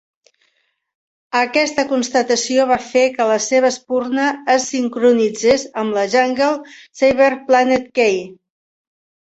[1.41, 4.27] Aquesta constatació va fer que la seva espurna
[4.57, 8.21] es sincronitzés amb la Jungle Cyber Planet Key.